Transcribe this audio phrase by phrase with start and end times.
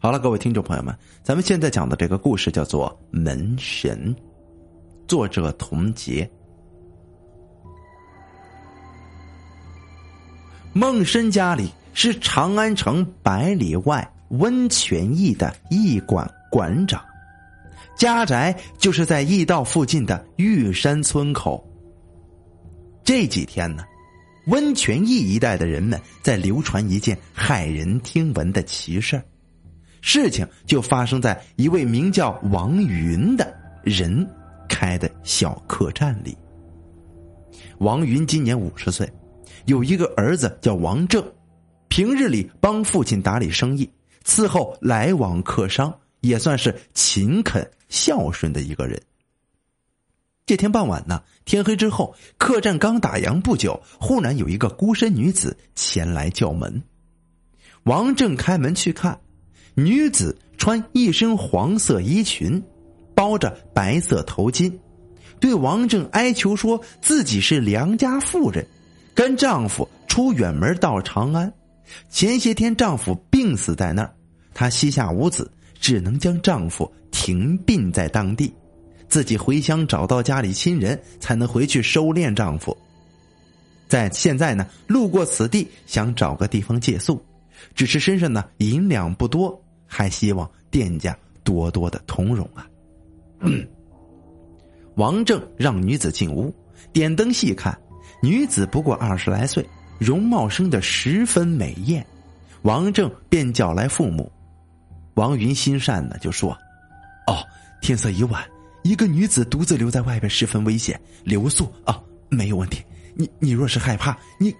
[0.00, 4.14] 好了，各位听众朋友们，咱们现在讲的这个故事叫做《门神》，
[5.08, 6.30] 作者童杰。
[10.72, 17.04] 孟深家里是长安城百里外温泉驿的驿馆馆长，
[17.96, 21.68] 家宅就是在驿道附近的玉山村口。
[23.02, 23.82] 这几天呢，
[24.46, 29.20] 温泉驿一带的人们在流传一件骇人听闻的奇事
[30.00, 34.28] 事情就发生在一位名叫王云的人
[34.68, 36.36] 开的小客栈里。
[37.78, 39.10] 王云今年五十岁，
[39.66, 41.24] 有一个儿子叫王正，
[41.88, 43.88] 平日里帮父亲打理生意，
[44.24, 49.00] 伺候来往客商，也算是勤恳孝顺的一个人。
[50.44, 56.82] 这天傍晚呢，天黑之后，客栈刚打烊不久，忽然有一个孤身女子前来叫门。
[57.84, 59.20] 王正开门去看。
[59.78, 62.60] 女子穿一身黄色衣裙，
[63.14, 64.72] 包着白色头巾，
[65.38, 68.66] 对王正哀求说自己是良家妇人，
[69.14, 71.52] 跟丈夫出远门到长安，
[72.10, 74.12] 前些天丈夫病死在那儿，
[74.52, 75.48] 她膝下无子，
[75.80, 78.52] 只能将丈夫停殡在当地，
[79.08, 82.76] 自己回乡找到家里亲人，才能回去收敛丈夫。
[83.86, 87.24] 在现在呢，路过此地，想找个地方借宿，
[87.76, 89.56] 只是身上呢银两不多。
[89.88, 92.64] 还希望店家多多的通融啊！
[94.94, 96.54] 王正让女子进屋，
[96.92, 97.76] 点灯细看，
[98.22, 99.66] 女子不过二十来岁，
[99.98, 102.06] 容貌生得十分美艳。
[102.62, 104.30] 王正便叫来父母，
[105.14, 106.50] 王云心善呢，就说
[107.26, 107.38] ：“哦，
[107.80, 108.44] 天色已晚，
[108.82, 112.82] 一个女子独自留在外边十分危险，留宿啊，没有问题。
[113.14, 114.52] 你你若是害怕，你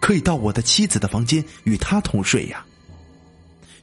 [0.00, 2.64] 可以到我的妻子的房间与她同睡呀。”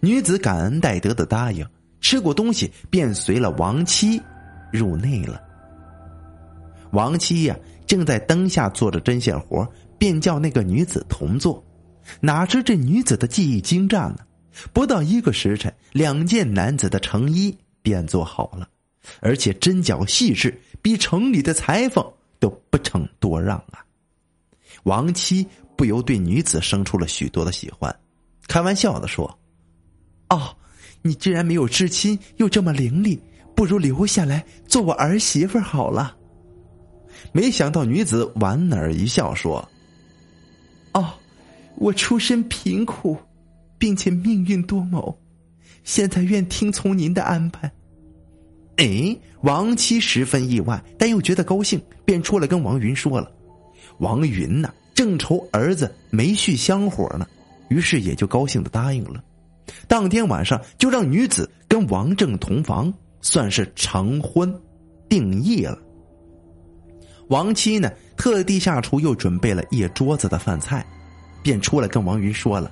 [0.03, 1.65] 女子感恩戴德的答应，
[2.01, 4.21] 吃过东西便随了王妻
[4.69, 5.41] 入内了。
[6.91, 9.65] 王妻呀，正在灯下做着针线活，
[9.97, 11.63] 便叫那个女子同坐。
[12.19, 14.17] 哪知这女子的技艺精湛呢？
[14.73, 18.67] 不到一个时辰，两件男子的成衣便做好了，
[19.21, 22.05] 而且针脚细致，比城里的裁缝
[22.39, 23.79] 都不成多让啊！
[24.83, 27.95] 王妻不由对女子生出了许多的喜欢，
[28.49, 29.39] 开玩笑的说。
[30.33, 30.57] 哦，
[31.03, 33.19] 你既然没有至亲，又这么伶俐，
[33.55, 36.17] 不如留下来做我儿媳妇好了。
[37.31, 39.69] 没想到女子莞尔一笑说
[40.93, 41.13] ：“哦，
[41.75, 43.15] 我出身贫苦，
[43.77, 45.15] 并且命运多谋，
[45.83, 47.71] 现在愿听从您的安排。”
[48.77, 53.31] 哎，王妻十分意外，但又觉得高兴，便出来跟王云说了。
[53.99, 57.27] 王云呢，正愁儿子没续香火呢，
[57.69, 59.23] 于是也就高兴的答应了。
[59.87, 64.53] 当天晚上就让女子跟王正同房，算是成婚
[65.09, 65.77] 定义了。
[67.29, 70.85] 王妻呢，特地下厨又准备了一桌子的饭菜，
[71.41, 72.69] 便出来跟王云说了。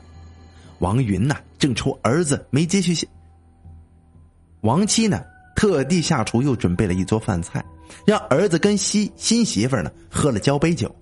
[0.80, 3.08] 王云呐，正愁儿子没接续。
[4.62, 5.24] 王妻呢，
[5.56, 7.64] 特地下厨又准备了一桌饭菜，
[8.06, 10.94] 让儿子跟新新媳妇呢喝了交杯酒。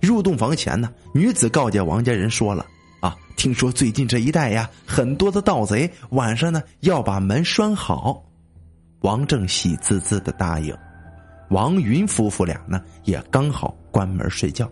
[0.00, 2.66] 入洞房前呢，女子告诫王家人说了。
[3.02, 3.18] 啊！
[3.36, 8.24] 听说最近这一带呀，很多的盗贼晚上呢要把门拴好。
[9.00, 10.72] 王正喜滋滋的答应。
[11.50, 14.70] 王云夫妇俩呢也刚好关门睡觉。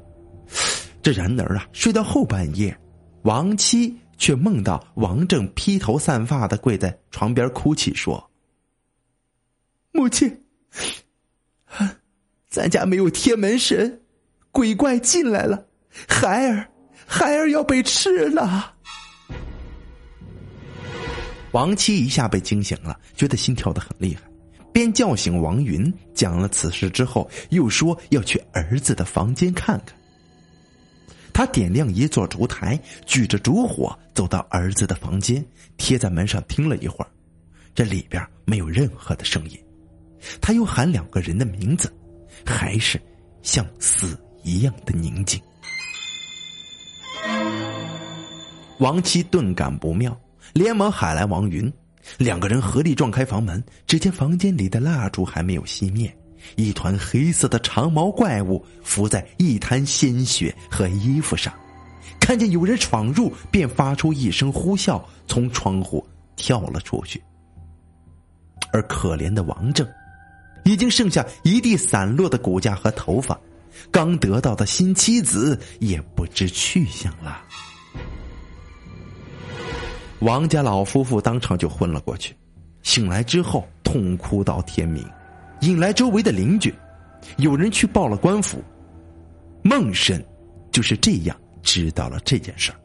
[1.03, 2.79] 这然而啊，睡到后半夜，
[3.23, 8.31] 王妻却梦到王正披头散发的跪在床边哭泣，说
[9.91, 10.45] ：“母亲，
[12.49, 14.01] 咱家没有贴门神，
[14.53, 15.67] 鬼怪进来了，
[16.09, 16.69] 孩儿。”
[17.13, 18.73] 孩儿要被吃了！
[21.51, 24.23] 王七一下被惊醒了，觉得心跳的很厉害，
[24.73, 29.93] 便叫醒王云，讲了此事之后，又说要去儿子的房间看看。
[31.33, 35.45] 他点亮一座烛台，举着烛火走到儿子的房间，
[35.77, 37.11] 贴在门上听了一会儿，
[37.75, 39.59] 这里边没有任何的声音。
[40.41, 41.93] 他又喊两个人的名字，
[42.47, 43.03] 还是
[43.43, 45.43] 像死一样的宁静。
[48.81, 50.19] 王七顿感不妙，
[50.55, 51.71] 连忙喊来王云，
[52.17, 53.63] 两个人合力撞开房门。
[53.87, 56.11] 只见房间里的蜡烛还没有熄灭，
[56.57, 61.53] 一团黑色的长毛怪物伏在一滩鲜血和衣服上。
[62.19, 66.03] 看见有人闯入，便发出一声呼啸，从窗户
[66.35, 67.23] 跳了出去。
[68.73, 69.87] 而可怜的王正，
[70.65, 73.39] 已经剩下一地散落的骨架和头发，
[73.91, 77.43] 刚得到的新妻子也不知去向了。
[80.21, 82.35] 王家老夫妇当场就昏了过去，
[82.83, 85.03] 醒来之后痛哭到天明，
[85.63, 86.75] 引来周围的邻居，
[87.39, 88.63] 有人去报了官府。
[89.63, 90.23] 孟深
[90.71, 92.79] 就是这样知道了这件事儿。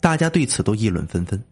[0.00, 1.42] 大家对此都议论纷纷，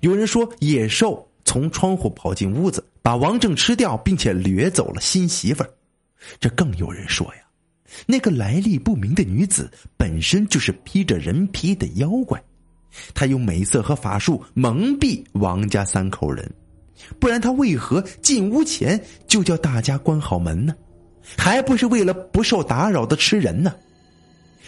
[0.00, 5.70] 有人说野兽从窗户跑进屋子，把王正吃掉，并且掠走了新媳妇儿。
[6.40, 7.42] 这更有人说呀，
[8.06, 12.42] 那个来历不明的女子本身就是披着人皮的妖怪，
[13.14, 16.50] 他用美色和法术蒙蔽王家三口人，
[17.18, 20.74] 不然他为何进屋前就叫大家关好门呢？
[21.36, 23.74] 还不是为了不受打扰的吃人呢？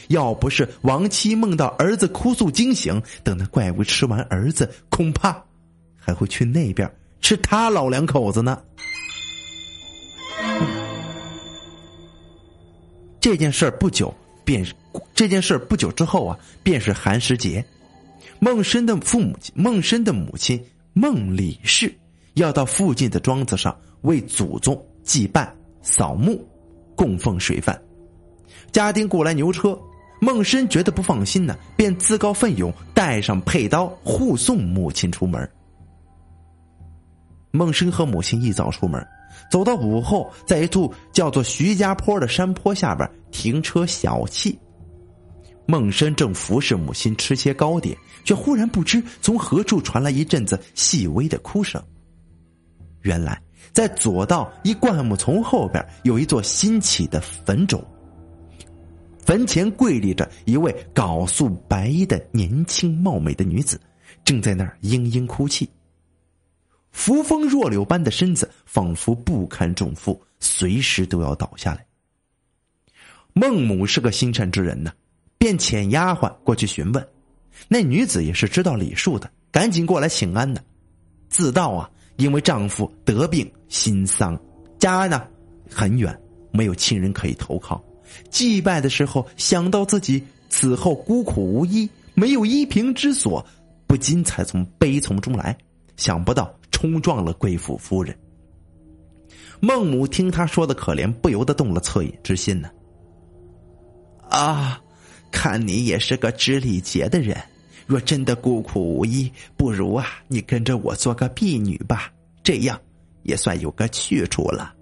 [0.08, 5.44] 要不是王妻梦到儿子哭诉惊醒，等那怪物吃完儿子，恐怕
[5.96, 6.90] 还会去那边
[7.20, 8.60] 吃他老两口子呢。
[13.20, 14.14] 这件事不久
[14.44, 14.72] 便是
[15.14, 17.64] 这件事不久之后啊，便是寒食节。
[18.38, 20.62] 孟深的父母孟深的母亲
[20.92, 21.92] 孟李氏
[22.34, 26.46] 要到附近的庄子上为祖宗祭拜、扫墓、
[26.96, 27.80] 供奉水饭。
[28.72, 29.78] 家丁雇来牛车，
[30.20, 35.48] 孟深觉得不放心呢，便自告奋勇带上佩刀护送母亲出门。
[37.50, 39.04] 孟深和母亲一早出门。
[39.50, 44.54] 走到午后，在一处叫做徐家坡的山坡下边停车小憩。
[45.70, 47.94] 孟深正服侍母亲吃些糕点，
[48.24, 51.82] 却忽然不知从何处传来一阵子细微的哭声。
[53.02, 53.38] 原来，
[53.70, 57.84] 在左道一灌木丛后边有一座新起的坟冢，
[59.22, 63.78] 坟前跪立着一位缟素白衣的年轻貌美的女子，
[64.24, 65.68] 正在那儿嘤嘤哭泣。
[66.92, 71.86] 扶风弱柳般的身子，仿佛不堪重负，随时都要倒下来。
[73.34, 74.90] 孟母是个心善之人呢，
[75.38, 77.08] 便遣丫鬟过去询问。
[77.68, 80.62] 那女子也是知道礼数的，赶紧过来请安的。
[81.28, 84.38] 自道啊，因为丈夫得病心丧，
[84.78, 85.26] 家呢
[85.70, 86.18] 很远，
[86.50, 87.82] 没有亲人可以投靠。
[88.30, 93.44] 祭拜的时候想到自己此后孤苦无依，没有依凭之所，
[93.86, 95.56] 不禁才从悲从中来。
[95.96, 96.52] 想不到。
[96.70, 98.16] 冲撞了贵妇夫人。
[99.58, 102.70] 孟母听他说的可怜，不由得动了恻隐之心呢。
[104.28, 104.80] 啊，
[105.30, 107.36] 看你也是个知礼节的人，
[107.86, 112.10] 若真的孤苦无依，不如啊，你跟着我做个婢女吧，
[112.42, 112.80] 这样
[113.22, 114.74] 也算有个去处了。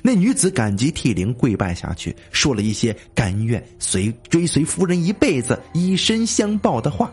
[0.00, 7.12] 那女子感激涕零，跪拜下去，说了一些甘愿随追随夫人一辈子，以身相报的话，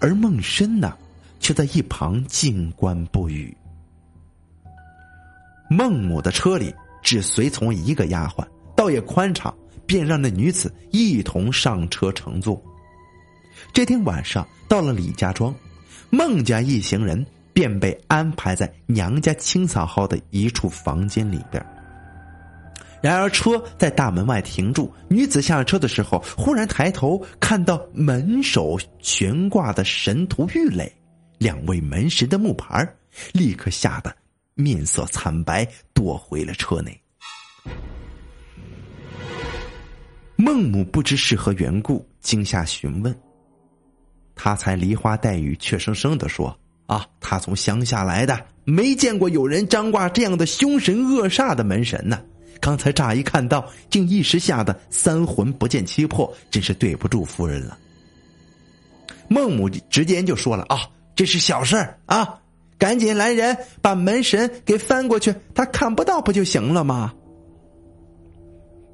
[0.00, 0.96] 而孟深呢？
[1.40, 3.54] 却在一旁静观不语。
[5.68, 8.42] 孟母的车里只随从一个丫鬟，
[8.74, 9.54] 倒也宽敞，
[9.86, 12.62] 便让那女子一同上车乘坐。
[13.72, 15.54] 这天晚上到了李家庄，
[16.10, 21.64] 孟家一行人便被安排在娘家清扫号的一处房间里边。
[23.02, 30.90] 然而车在大门外停住，女子下车的时候，忽然抬头看到门首悬挂的神荼玉垒。
[31.36, 32.88] 两位门神的木牌
[33.32, 34.14] 立刻吓得
[34.54, 36.98] 面色惨白，躲回了车内。
[40.44, 43.16] 孟母不知是何缘故，惊吓询问。
[44.34, 46.54] 他才梨花带雨、怯生生的说
[46.84, 52.20] ：“啊，他从乡下来的，没见过有人张挂这样的凶神恶煞的门神呢。
[52.60, 57.78] 刚才乍一看到，竟一时吓得三魂不见七魄，真是对不住夫人了。”
[59.28, 60.78] 孟母直接就说了：“啊。”
[61.16, 62.38] 这是小事儿啊！
[62.76, 67.14] 赶紧来人，把门神给翻过去，他看不到不就行了吗？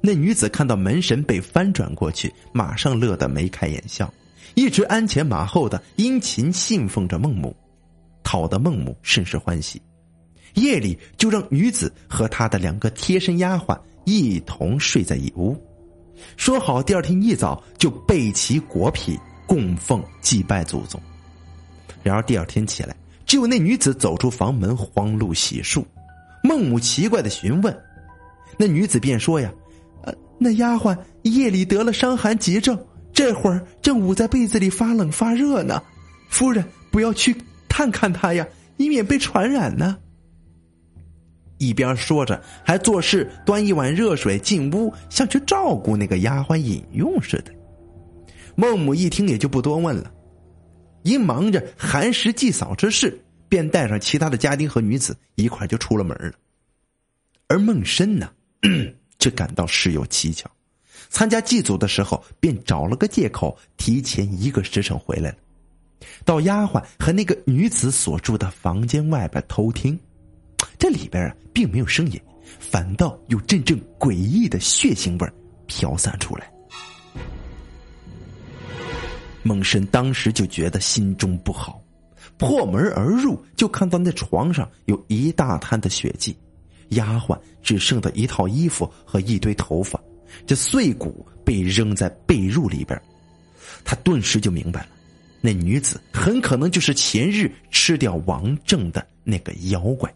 [0.01, 4.11] 那女子看到门神被翻转过去，马上乐得眉开眼笑，
[4.55, 7.55] 一直鞍前马后的殷勤信奉着孟母，
[8.23, 9.81] 讨得孟母甚是欢喜。
[10.55, 15.55] 夜里就让女子和她的两个贴身丫鬟一同睡在一屋，
[16.35, 20.99] 说好第二天一早就备齐果品供奉祭拜祖宗。
[22.03, 22.95] 然而第二天起来，
[23.27, 25.85] 只有那女子走出房门，慌路洗漱。
[26.43, 27.79] 孟母奇怪的询问，
[28.57, 29.53] 那女子便说：“呀，
[30.43, 32.75] 那丫鬟夜里得了伤寒急症，
[33.13, 35.83] 这会儿正捂在被子里发冷发热呢。
[36.29, 37.35] 夫人不要去
[37.69, 39.99] 探看她呀，以免被传染呢。”
[41.59, 47.53] 一边说着，还做事端一碗热水进屋，像去照顾那个丫鬟饮用似的。
[48.55, 50.11] 孟母一听，也就不多问了。
[51.03, 56.33] 因忙着寒食祭扫之事，便带上其他的家丁和女子一块就出了门了。
[57.47, 58.31] 而孟深呢，
[59.21, 60.51] 却感到事有蹊跷。
[61.09, 65.37] 参加祭祖的时候，便找了个借口提前一个时辰回来了。
[66.25, 69.97] 到丫鬟和那个女子所住的房间外边偷听，
[70.79, 72.19] 这里边啊并没有声音，
[72.59, 75.31] 反倒有阵阵诡异的血腥味
[75.67, 76.51] 飘散出来。
[79.43, 81.81] 孟深当时就觉得心中不好，
[82.37, 86.37] 破门而入，就看到那床上有一大滩的血迹，
[86.91, 89.99] 丫鬟只剩的一套衣服和一堆头发，
[90.45, 92.99] 这碎骨被扔在被褥里边，
[93.83, 94.89] 他顿时就明白了，
[95.41, 100.11] 那女子很可能就是前日吃掉王正的那个妖怪，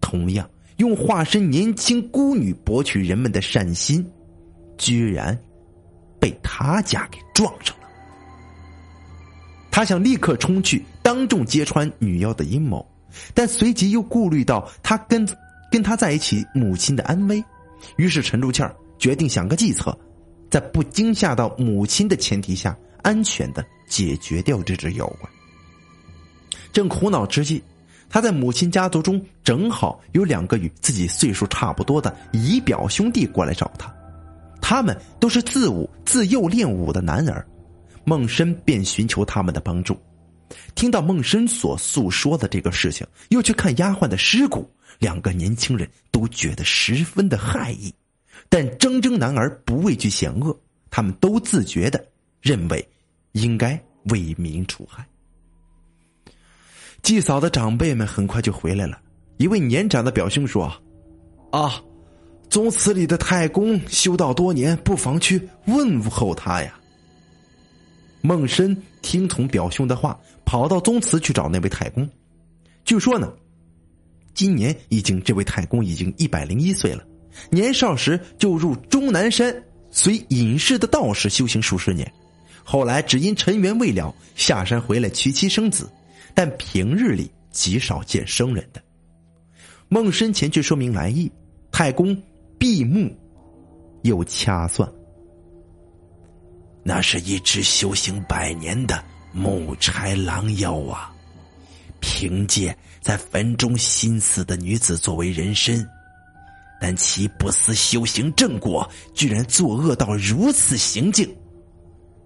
[0.00, 4.04] 同样用化身年轻孤女博取人们的善心，
[4.76, 5.38] 居然
[6.20, 7.88] 被他家给撞上了。
[9.70, 12.86] 他想立刻冲去，当众揭穿女妖的阴谋，
[13.34, 15.26] 但随即又顾虑到他跟
[15.76, 17.44] 跟他在一起母亲的安危，
[17.96, 19.94] 于是沉住气儿，决定想个计策，
[20.48, 25.28] 在不惊吓到母亲的前提下，安全的解决掉这只妖怪。
[26.72, 27.62] 正苦恼之际，
[28.08, 33.94] 他在母亲家族中正好有两个与自己岁数差不多的姨表兄弟过来找他，
[34.62, 37.46] 他们都是自武自幼练武的男儿。
[38.02, 39.94] 孟深便寻求他们的帮助，
[40.74, 44.66] 听到孟深所诉说的这个事情，又去看丫鬟的尸骨，
[44.98, 47.92] 两个年轻人都觉得十分的害意。
[48.48, 50.56] 但铮铮男儿不畏惧险恶，
[50.90, 52.06] 他们都自觉的
[52.40, 52.86] 认为
[53.32, 55.06] 应该为民除害。
[57.02, 59.00] 祭嫂的长辈们很快就回来了，
[59.36, 60.72] 一位年长的表兄说
[61.50, 61.82] ：“啊，
[62.48, 66.78] 宗祠里的太公修道多年，不妨去问候他呀。”
[68.22, 72.08] 孟深听从表兄的话，跑到宗祠去找那位太公。
[72.84, 73.32] 据说呢，
[74.36, 77.02] 今年已经这位太公已经一百零一岁了。
[77.50, 82.10] 年少时就入终南山随隐士的道士修行数十年，
[82.62, 85.90] 后来只因尘缘未了，下山回来娶妻生子，
[86.34, 88.82] 但平日里极少见生人的。
[89.88, 91.32] 孟深前去说明来意，
[91.72, 92.16] 太公
[92.58, 93.10] 闭目，
[94.02, 94.86] 又掐算。
[96.82, 99.02] 那是一只修行百年的
[99.32, 101.12] 木豺狼妖啊！
[102.00, 102.76] 凭借
[103.06, 105.88] 在坟中心死的女子作为人身，
[106.80, 111.32] 但其不思修行正果，居然作恶到如此行径。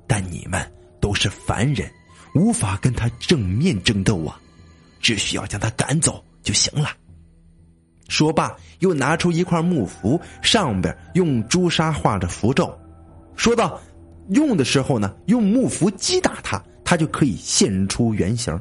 [0.07, 1.93] 但你们都是凡人，
[2.35, 4.41] 无法跟他正面争斗啊！
[5.03, 6.89] 只需要将他赶走就行了。
[8.09, 12.75] 说罢，又拿出一块木符，上边用朱砂画着符咒，
[13.37, 13.79] 说道。
[14.31, 18.59] 用的时候呢，用木符击打他，他就可以现出原形。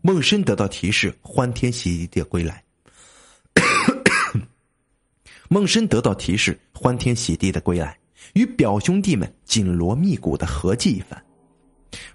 [0.00, 2.62] 孟深得到提示，欢天喜地的归来。
[5.48, 7.98] 孟深得到提示，欢天喜地的归来，
[8.34, 11.22] 与表兄弟们紧锣密鼓的合计一番。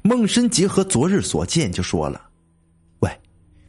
[0.01, 2.29] 孟深结合昨日所见，就说了
[2.99, 3.11] ：“喂，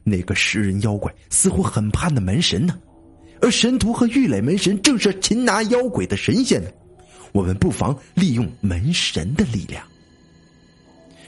[0.04, 2.78] 那个食人妖怪似乎很怕那门神呢，
[3.40, 6.70] 而神徒和玉垒门神正是擒拿妖鬼的神仙呢。”
[7.32, 9.84] 我们不妨利用门神的力量，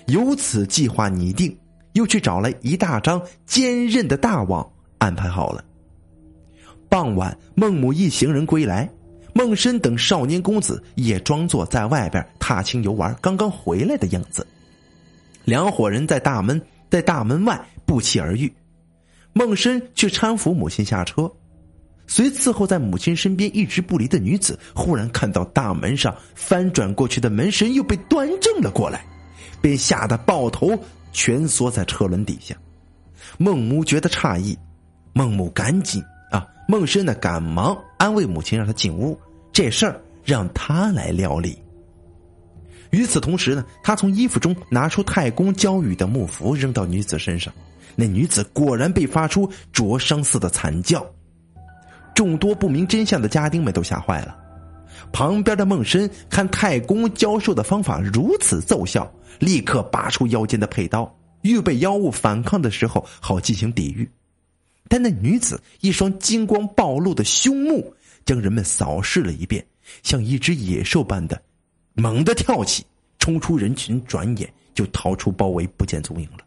[0.06, 1.56] 由此计划拟定，
[1.96, 5.64] 又去找来一大张坚韧的大网，安排好了。
[6.90, 8.88] 傍晚，孟母一行人归来，
[9.32, 14.46] 孟深等少年公子也装作在外边踏青游玩，刚刚回来的样子。
[15.44, 16.60] 两伙人在大门
[16.90, 18.52] 在大门外不期而遇，
[19.32, 21.30] 孟深去搀扶母亲下车。
[22.06, 29.02] 随伺候在母亲身边一直不离的女子，忽然看到大门上翻转过去的门神又被端正了过来，
[29.62, 30.78] 便吓得抱头
[31.16, 32.54] 蜷缩在车轮底下。
[33.38, 34.56] 孟母觉得诧异，
[35.14, 39.18] 孟母赶紧啊，孟深呢赶忙安慰母亲，让她进屋，
[39.50, 41.58] 这事儿让他来料理。
[42.90, 47.52] 与此同时呢，他从衣服中拿出太公教育的木符，扔到女子身上，
[47.94, 51.04] 那女子果然被发出灼伤似的惨叫。
[52.14, 54.36] 众多不明真相的家丁们都吓坏了，
[55.12, 61.12] 旁边的孟深看太公教授的方法如此奏效，立刻拔出腰间的佩刀，
[61.42, 64.08] 预备妖物反抗的时候好进行抵御。
[64.88, 67.92] 但那女子一双金光暴露的凶目，
[68.24, 69.64] 将人们扫视了一遍，
[70.02, 71.40] 像一只野兽般的
[71.94, 72.84] 猛地跳起，
[73.18, 76.44] 冲出人群，转眼就逃出包围，不见踪影了。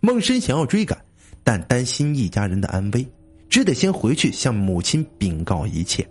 [0.00, 0.98] 孟深想要追赶，
[1.44, 3.06] 但担心一家人的安危。
[3.48, 6.06] 只得先回去向母亲禀告一切。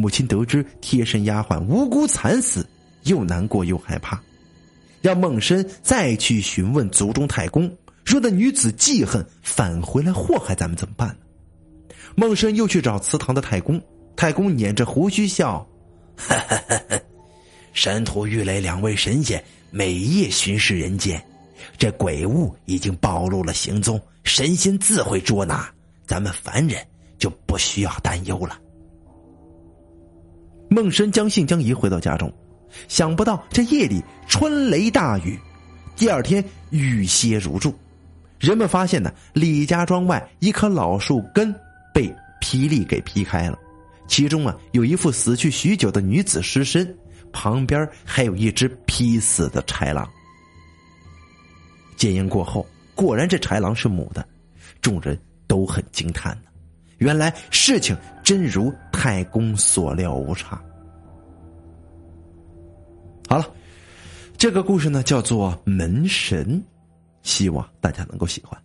[0.00, 2.64] 母亲得知贴身丫鬟无辜惨死，
[3.02, 4.22] 又难过又害怕，
[5.02, 7.68] 让孟深再去询问族中太公，
[8.04, 11.16] 说那女子记恨返回来祸害咱们怎么办呢？
[12.14, 13.82] 孟深又去找祠堂的太公，
[14.14, 15.66] 太公捻着胡须笑
[17.74, 21.20] ：“神荼、玉垒两位神仙每夜巡视人间，
[21.76, 25.68] 这鬼物已经暴露了行踪，神仙自会捉拿，
[26.06, 26.80] 咱们凡人
[27.18, 28.56] 就不需要担忧了。
[30.68, 32.32] 孟深将信将疑回到家中，
[32.88, 35.38] 想不到这夜里春雷大雨，
[35.96, 37.74] 第二天雨歇如注。
[38.38, 41.54] 人们发现呢，李家庄外一棵老树根
[41.92, 43.58] 被霹雳给劈开了，
[44.06, 46.96] 其中啊有一副死去许久的女子尸身，
[47.32, 50.08] 旁边还有一只劈死的豺狼。
[51.96, 54.24] 检验过后，果然这豺狼是母的，
[54.80, 56.42] 众人都很惊叹呢。
[56.98, 57.96] 原来事情
[58.28, 60.62] 真如太公所料无差。
[63.26, 63.50] 好了，
[64.36, 66.62] 这个故事呢叫做门神。
[67.22, 68.62] 希望大家能够喜欢。